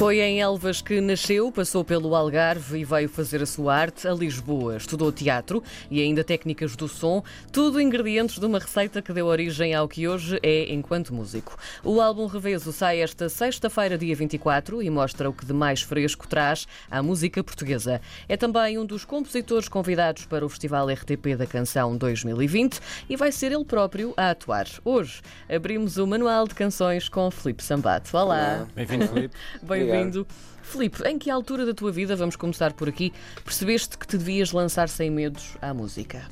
[0.00, 4.14] Foi em Elvas que nasceu, passou pelo Algarve e veio fazer a sua arte a
[4.14, 4.78] Lisboa.
[4.78, 7.22] Estudou teatro e ainda técnicas do som,
[7.52, 11.54] tudo ingredientes de uma receita que deu origem ao que hoje é enquanto músico.
[11.84, 16.26] O álbum Reveso sai esta sexta-feira, dia 24, e mostra o que de mais fresco
[16.26, 18.00] traz à música portuguesa.
[18.26, 23.30] É também um dos compositores convidados para o Festival RTP da Canção 2020 e vai
[23.30, 24.66] ser ele próprio a atuar.
[24.82, 28.16] Hoje abrimos o Manual de Canções com Filipe Sambato.
[28.16, 28.66] Olá!
[28.74, 29.36] Bem-vindo, Filipe.
[29.90, 30.26] Bem-vindo.
[30.62, 33.12] Filipe, em que altura da tua vida, vamos começar por aqui,
[33.44, 36.22] percebeste que te devias lançar sem medos à música?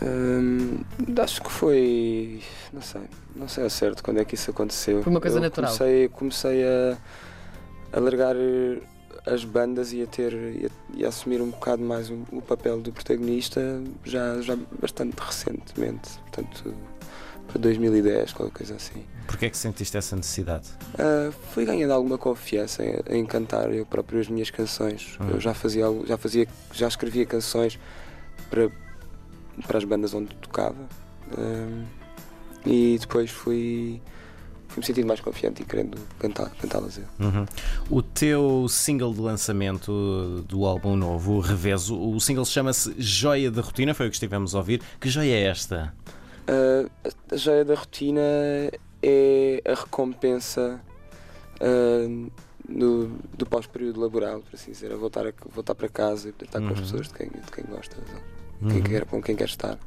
[0.00, 0.82] Hum,
[1.20, 2.40] acho que foi.
[2.72, 3.02] Não sei.
[3.34, 5.02] Não sei ao certo quando é que isso aconteceu.
[5.02, 5.76] Foi uma coisa Eu natural.
[5.76, 6.96] Comecei, comecei a,
[7.92, 8.36] a largar
[9.26, 12.42] as bandas e a ter e a, e a assumir um bocado mais o, o
[12.42, 16.18] papel do protagonista já, já bastante recentemente.
[16.20, 16.74] Portanto,
[17.48, 19.04] para 2010, qualquer coisa assim.
[19.26, 20.68] Porquê é que sentiste essa necessidade?
[20.98, 25.16] Ah, fui ganhando alguma confiança em, em cantar eu próprio as minhas canções.
[25.20, 25.30] Uhum.
[25.30, 27.78] Eu já fazia, já fazia, já escrevia canções
[28.50, 28.70] para,
[29.66, 30.88] para as bandas onde tocava.
[31.36, 31.84] Ah,
[32.64, 34.00] e depois fui,
[34.68, 37.04] fui me sentindo mais confiante e querendo cantar, cantá-las eu.
[37.18, 37.44] Uhum.
[37.90, 43.62] O teu single de lançamento do álbum novo, o Reveso, o single chama-se Joia da
[43.62, 44.80] Rotina, foi o que estivemos a ouvir.
[45.00, 45.92] Que joia é esta?
[46.48, 46.88] Ah,
[47.30, 48.20] a- joia da rotina
[49.02, 50.80] é a recompensa
[51.60, 52.30] ah,
[52.68, 56.46] do, do pós-período laboral, por assim dizer, a voltar, a, voltar para casa e poder
[56.46, 56.84] estar com as Uhum.
[56.84, 57.96] pessoas de quem, de quem gosta,
[58.60, 58.68] Uhum.
[58.68, 59.78] quem quer, com quem quer estar.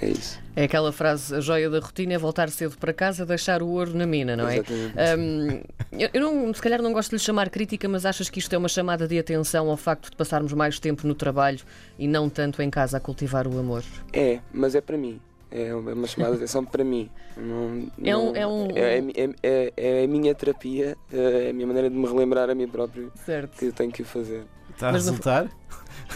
[0.00, 0.38] É isso.
[0.54, 3.92] É aquela frase, a joia da rotina é voltar cedo para casa, deixar o ouro
[3.96, 4.58] na mina, não é?
[4.58, 5.66] Exatamente.
[5.90, 8.54] Eu eu não, se calhar não gosto de lhe chamar crítica, mas achas que isto
[8.54, 11.58] é uma chamada de atenção ao facto de passarmos mais tempo no trabalho
[11.98, 13.82] e não tanto em casa a cultivar o amor?
[14.12, 15.20] É, mas é para mim.
[15.50, 17.08] É uma chamada de atenção para mim.
[17.36, 21.52] Não, É um- não- é um- é, é- é- é a minha terapia, é a
[21.54, 23.56] minha maneira de me relembrar a mim próprio Certo.
[23.58, 24.42] que tenho que fazer.
[24.78, 25.48] Está a Mas resultar?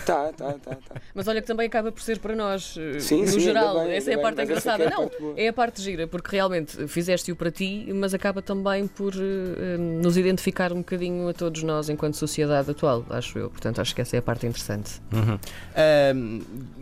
[0.07, 1.01] Tá, tá, tá, tá.
[1.15, 3.93] Mas olha que também acaba por ser para nós, eh, Sim, no sim, geral, bem,
[3.93, 4.85] essa é a parte bem, essa engraçada.
[4.85, 8.41] é a não, parte é a parte gira, porque realmente fizeste-o para ti, mas acaba
[8.41, 13.51] também por eh, nos identificar um bocadinho a todos nós enquanto sociedade atual, acho eu.
[13.51, 14.93] Portanto, acho que essa é a parte interessante.
[15.13, 15.39] Uhum.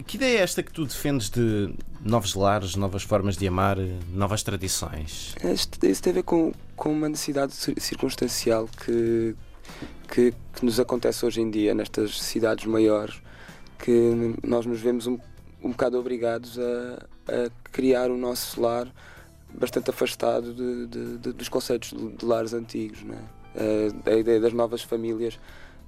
[0.06, 1.74] Que ideia é esta que tu defendes de
[2.04, 3.76] novos lares, novas formas de amar,
[4.12, 5.34] novas tradições?
[5.82, 9.34] Isso tem a ver com, com uma necessidade cir- circunstancial que,
[10.08, 13.20] que, que nos acontece hoje em dia nestas cidades maiores,
[13.78, 15.18] que nós nos vemos um,
[15.62, 17.06] um bocado obrigados a,
[17.46, 18.86] a criar o nosso lar
[19.52, 23.02] bastante afastado de- de- de- dos conceitos de, lares antigos.
[23.02, 23.18] Não é?
[23.56, 25.38] Eh, a ideia das novas famílias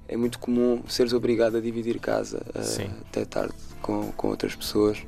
[0.08, 2.90] é muito comum seres obrigado a dividir casa Sim.
[3.08, 4.98] até tarde com, com outras pessoas.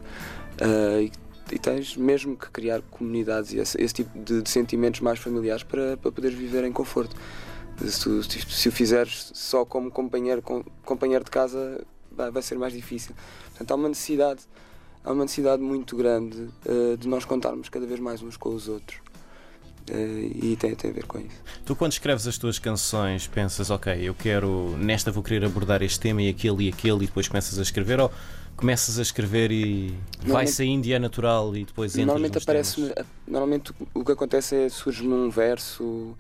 [0.58, 5.00] Eh, e e tens mesmo que criar comunidades e esse, esse tipo de, de sentimentos
[5.02, 7.14] mais familiares para, para poderes viver em conforto.
[7.78, 12.72] Se, tu- se, o fizeres só como companheiro, com- companheiro de casa, vai, ser mais
[12.72, 13.14] difícil.
[13.50, 14.40] Portanto, há uma necessidade,
[15.04, 18.68] há uma necessidade muito grande eh, de nós contarmos cada vez mais uns com os
[18.68, 18.98] outros.
[19.90, 21.36] Eh, e tem, tem a ver com isso.
[21.64, 26.00] Tu, quando escreves as tuas canções, pensas, ok, eu quero, nesta vou querer abordar este
[26.00, 28.10] tema e aquele e aquele, e depois começas a escrever, ou
[28.56, 32.94] começas a escrever e vai saindo e é natural e depois entras Normalmente aparece
[33.26, 36.16] normalmente o que acontece é surge num verso,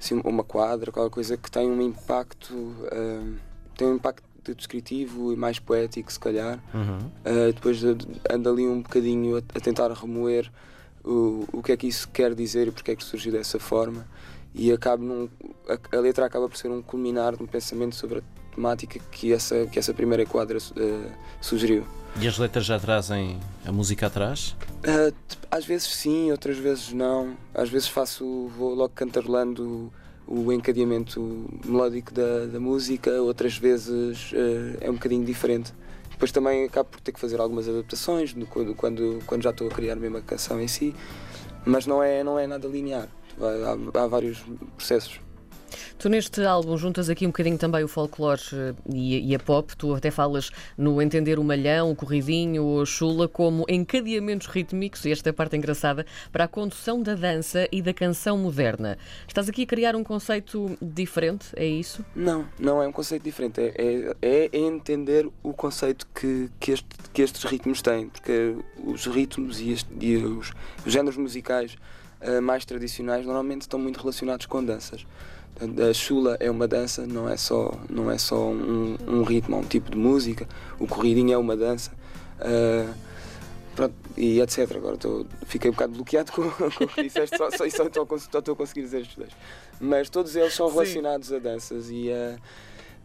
[0.00, 2.54] assim, uma quadra, qualquer coisa que tem um impacto,
[2.92, 3.32] ah,
[3.76, 4.24] tem um impacto
[4.54, 6.60] descritivo e mais poético se calhar.
[6.72, 6.98] Uhum.
[7.24, 10.50] Uh, depois de- de- ando ali um bocadinho a, a tentar remoer
[11.04, 14.06] o, o que é que isso quer dizer e porque é que surgiu dessa forma
[14.54, 15.28] e acabo num,
[15.68, 19.32] a, a letra acaba por ser um culminar de um pensamento sobre a temática que
[19.32, 21.84] essa, que essa primeira quadra uh, sugeriu.
[22.18, 24.56] E as letras já trazem a música atrás?
[24.78, 25.14] Uh,
[25.50, 27.36] às vezes sim, outras vezes não.
[27.54, 29.92] Às vezes faço, vou logo cantarolando
[30.26, 35.74] o, encadeamento melódico da, da música, outras vezes uh, é um bocadinho diferente.
[36.10, 38.74] Depois também acabo por ter que fazer algumas adaptações do, quando,
[39.26, 40.94] quando, já estou a criar a canção em si,
[41.66, 43.08] mas não é, não é nada linear.
[43.38, 44.42] Há, há vários
[44.74, 45.20] processos.
[45.98, 49.74] Tu neste álbum juntas aqui um bocadinho também o folclore eh, e, e a pop.
[49.76, 55.06] Tu até falas no entender o malhão, o corridinho ou a chula como encadeamentos rítmicos,
[55.06, 58.98] e esta é a parte engraçada, para a condução da dança e da canção moderna.
[59.26, 62.04] Estás aqui a criar um conceito diferente, é isso?
[62.14, 63.58] Não, não é um conceito diferente.
[63.62, 68.54] É, é, é entender o conceito que, que, este- que estes ritmos têm, porque
[68.84, 70.52] os ritmos e, este- e os,
[70.84, 71.74] os géneros musicais
[72.20, 75.06] ah, mais tradicionais normalmente estão muito relacionados com danças.
[75.58, 79.58] A chula é uma dança, não é só, não é só um, um ritmo, é
[79.60, 80.46] um tipo de música.
[80.78, 81.92] O corridinho é uma dança.
[82.38, 82.92] Ah,
[83.74, 84.70] pronto, e etc.
[84.76, 88.06] Agora estou, fiquei um bocado bloqueado com, com o que disseste, só, só, só estou,
[88.18, 89.30] só estou a conseguir dizer estes dois.
[89.80, 90.74] Mas todos eles são Sim.
[90.74, 92.36] relacionados a danças e eh,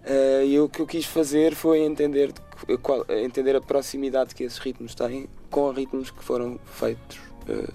[0.03, 2.33] eh, e o que eu quis fazer foi entender,
[2.68, 7.18] de- qual- entender a proximidade que esses ritmos têm com ritmos que foram feitos
[7.48, 7.69] eh,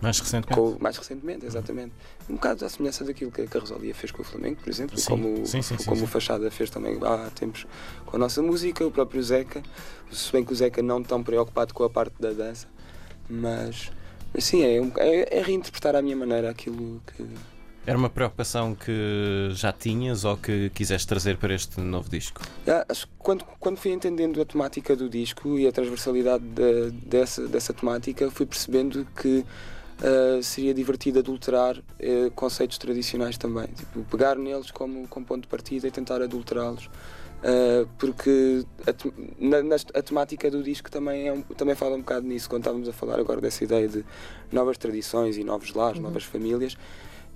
[0.00, 0.54] Mais recentemente.
[0.60, 1.92] com- mais recentemente, exatamente.
[2.28, 5.06] Um bocado à semelhança daquilo que a Rosalia fez com o Flamengo, por exemplo, Sim,
[5.10, 7.66] como, sim, sim, como o Fachada fez também há tempos
[8.04, 9.62] com a nossa música, o próprio Zeca,
[10.12, 12.66] se bem que o Zeca não tão preocupado com a parte da dança,
[13.28, 13.90] mas,
[14.38, 17.24] sim, é, é, é reinterpretar à minha maneira aquilo que.
[17.86, 22.40] Era uma preocupação que já tinhas ou que quiseste trazer para este novo disco?
[22.66, 26.88] Ah, acho que quando, quando fui entendendo a temática do disco e a transversalidade da-
[27.04, 29.44] dessa, dessa temática, fui percebendo que
[30.02, 33.66] ah, seria divertido adulterar eh, conceitos tradicionais também.
[33.68, 36.88] Tipo, pegar neles como, como ponto de partida e tentar adulterá-los.
[37.42, 38.94] Ah, porque a,
[39.38, 42.62] na- nas- a temática do disco também, é um- também fala um bocado nisso, quando
[42.62, 44.04] estávamos a falar agora dessa ideia de
[44.50, 46.76] novas tradições e novos lares, novas famílias.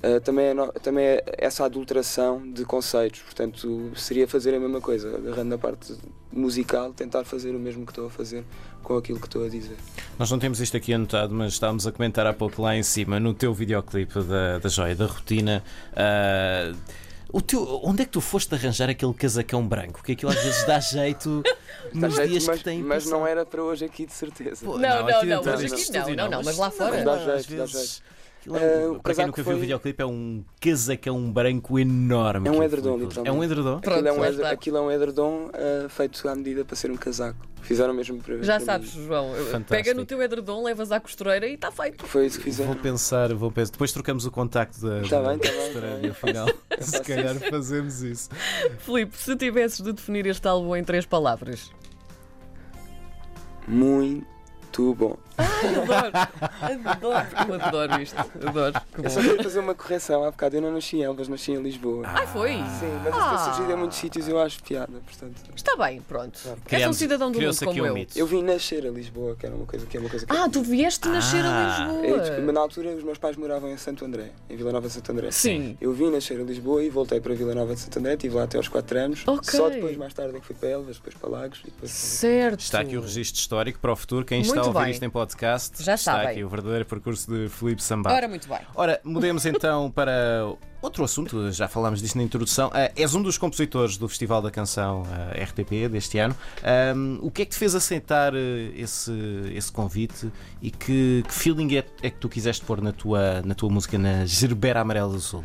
[0.02, 4.80] Uh, também, é no- também é essa adulteração de conceitos, portanto seria fazer a mesma
[4.80, 5.92] coisa, agarrando a parte
[6.32, 8.44] musical, tentar fazer o mesmo que estou a fazer
[8.84, 9.76] com aquilo que estou a dizer.
[10.16, 13.18] Nós não temos isto aqui anotado, mas estávamos a comentar há pouco lá em cima,
[13.18, 15.64] no teu videoclipe da, da Joia da Rotina.
[15.96, 16.72] ah,
[17.30, 20.02] o teu, onde é que tu foste arranjar aquele casacão branco?
[20.02, 21.42] Que aquilo às vezes dá jeito
[21.92, 24.64] nos jeito, dias mas, que tem mas não era para hoje aqui de certeza.
[24.64, 27.02] Pô, Não, não, não, não, estúdio não, não, mas lá fora.
[27.04, 28.02] Dá jeito, dá jeito.
[28.40, 30.44] Aquilo é um- Eh, o para quem casaco nunca viu o foi- videoclipe, é um
[30.60, 32.48] casacão branco enorme.
[32.48, 33.28] É um edredom, foi- literalmente.
[33.28, 33.76] É um edredom?
[33.78, 34.50] Aquilo, é um, Pronto, lá edre- está.
[34.50, 37.46] aquilo é um edredom uh, feito à medida para ser um casaco.
[37.60, 39.04] Fizeram mesmo para Já para sabes, mim.
[39.06, 39.34] João.
[39.34, 39.64] Fantástico.
[39.68, 42.06] Pega no teu edredom, levas à costureira e está feito.
[42.06, 42.72] Foi isso que fizeram.
[42.72, 43.72] Vou pensar, vou pensar.
[43.72, 46.08] Depois trocamos o contacto da, Tá da bem, tá bem, costureira tá bem.
[46.08, 46.48] no final.
[46.80, 48.28] Se calhar fazemos isso.
[48.78, 51.70] Filipe, se tivesses de definir este álbum em três palavras.
[53.66, 54.24] Muito
[54.76, 55.16] bom.
[55.38, 56.12] Adoro,
[56.84, 58.16] adoro, eu adoro isto.
[58.18, 58.80] Adoro.
[58.94, 60.24] Que Eu só queria fazer uma correção.
[60.24, 62.02] Há bocado eu não nasci em Elvas, nasci em Lisboa.
[62.06, 62.52] Ai, foi?
[62.52, 63.36] Sim, mas isso Ah.
[63.36, 65.34] tem surgido em muitos sítios e eu acho piada, portanto.
[65.54, 66.38] Está bem, pronto.
[66.70, 67.94] És um cidadão do mundo como um eu.
[67.94, 68.18] mito.
[68.18, 70.48] Eu vim nascer a Lisboa, que era uma coisa que é uma coisa que Ah,
[70.48, 71.88] tu vieste nascer Ah.
[71.90, 72.52] a É, desculpa, Lisboa.
[72.52, 75.30] na altura os meus pais moravam em Santo André, em Vila Nova de Santo André.
[75.30, 75.76] Sim.
[75.80, 78.44] Eu vim nascer a Lisboa e voltei para Vila Nova de Santo André, estive lá
[78.44, 79.22] até aos 4 anos.
[79.26, 79.50] Ok.
[79.58, 81.90] Só depois, mais tarde, é que fui para Elvas, depois para Lagos e depois.
[81.90, 82.60] Certo.
[82.60, 84.24] Está aqui o registro histórico para o futuro.
[84.24, 84.92] Quem está a ouvir bem.
[84.92, 86.28] isto em podcast, Já está sabem.
[86.28, 88.14] aqui o verdadeiro percurso de Felipe Sambado.
[88.14, 88.58] Ora, muito bem.
[88.74, 92.70] Ora, mudemos então para outro assunto, já falámos disto na introdução.
[92.72, 96.36] Ah, és um dos compositores do Festival da Canção ah, RTP deste ano.
[96.62, 99.12] Ahm, o que é que te fez aceitar eh, esse,
[99.54, 100.30] esse convite
[100.62, 103.98] e que, que feeling é, é que tu quiseste pôr na tua, na tua música
[103.98, 105.44] na Gerbera Amarela do Sul?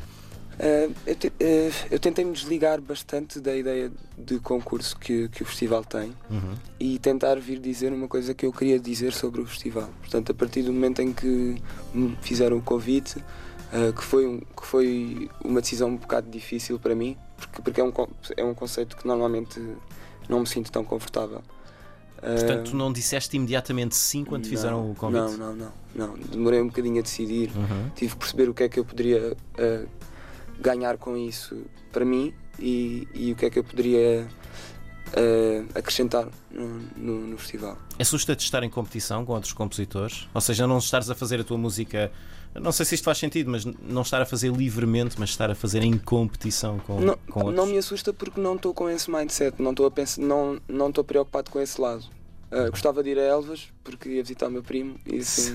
[0.59, 5.41] Ah, eu, te- ah, eu tentei me desligar bastante da ideia de concurso que, que
[5.43, 6.53] o festival tem Uhum.
[6.79, 9.89] e tentar vir dizer uma coisa que eu queria dizer sobre o festival.
[9.99, 11.55] Portanto, a partir do momento em que
[11.93, 13.23] me fizeram o convite,
[13.71, 17.81] ah, que, foi um- que foi uma decisão um bocado difícil para mim, porque, porque
[17.81, 17.91] é, um,
[18.37, 19.59] é um conceito que normalmente
[20.29, 21.41] não me sinto tão confortável.
[22.21, 25.19] Portanto, tu não disseste imediatamente sim quando te fizeram não, o convite?
[25.37, 26.17] Não, não, não, não.
[26.17, 27.49] Demorei um bocadinho a decidir.
[27.53, 27.89] Uhum.
[27.95, 29.85] Tive que perceber o que é que eu poderia ah,
[30.59, 31.61] ganhar com isso
[31.91, 34.27] para mim e, e o que é que eu poderia
[35.15, 37.77] ah, acrescentar no, no- no festival.
[37.99, 40.27] Assusta-te estar em competição com outros compositores?
[40.33, 42.11] Ou seja, não estares a fazer a tua música.
[42.55, 45.55] Não sei se isto faz sentido, mas não estar a fazer livremente, mas estar a
[45.55, 47.55] fazer em competição com, Não, com outros.
[47.55, 50.89] não me assusta porque não estou com esse mindset, não estou a pensar, não não
[50.89, 52.03] estou preocupado com esse lado.
[52.55, 55.53] Ah, gostava de ir a Elvas porque ia visitar o meu primo e assim,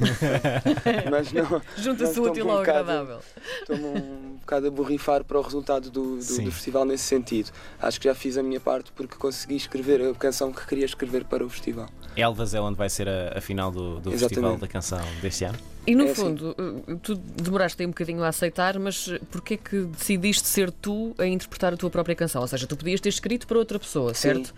[1.10, 3.20] mas não, Junta-se útil um ao agradável.
[3.60, 6.44] estou-me um bocado a borrifar para o resultado do, do, Sim.
[6.44, 7.50] do festival nesse sentido.
[7.80, 11.24] Acho que já fiz a minha parte porque consegui escrever a canção que queria escrever
[11.24, 11.88] para o festival.
[12.16, 14.10] Elvas é onde vai ser a, a final do, do.
[14.10, 15.58] Festival da Canção deste ano.
[15.86, 16.22] E no É assim.
[16.22, 16.56] fundo,
[16.88, 21.24] eh, tu demoraste aí um bocadinho a aceitar, mas porquê que decidiste ser tu a
[21.26, 22.42] interpretar a tua própria canção?
[22.42, 24.20] Ou seja, tu podias ter escrito para outra pessoa, Sim.
[24.34, 24.54] certo?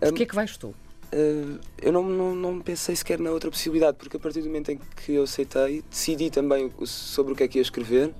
[0.00, 0.74] Porquê é que vais tu?
[1.12, 4.70] Uh, eu não, não, não pensei sequer na outra possibilidade, porque a partir do momento
[4.72, 8.12] em que eu aceitei, decidi também sobre o que é que ia escrever uh,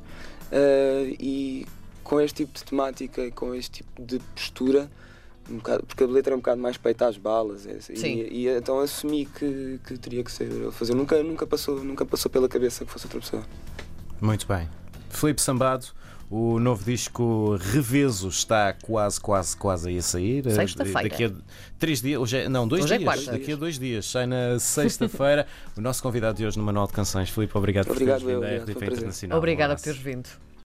[1.19, 1.67] e
[2.05, 4.89] com este tipo de temática e com este tipo de postura,
[5.51, 8.15] um bocado- porque a letra é um bocado mais peita às balas, é assim, Sim.
[8.31, 10.95] e, e então assumi que, que teria que ser eu a fazer.
[10.95, 13.43] Nunca, nunca, passou, nunca passou pela cabeça que fosse outra pessoa.
[14.21, 14.69] Muito bem.
[15.11, 15.87] Felipe Sambado,
[16.31, 20.47] o novo disco Reveso está quase, quase, quase aí a sair.
[20.47, 21.09] Eh, Sexta-feira.
[21.09, 21.33] Daqui a
[21.79, 23.15] três dias, hoje é, não, dois Hoje é dias.
[23.15, 23.33] quarta.
[23.33, 25.47] daqui a dois dias, sai na sexta-feira.
[25.77, 28.41] o nosso convidado de hoje no Manual de Canções, Felipe, obrigado, Obrigado, por teres eu,
[28.41, 28.97] vindo à obrigado, RDP um prazer.
[28.99, 29.37] Internacional.
[29.37, 29.85] Um Obrigada por abraço.
[29.85, 30.47] teres vindo.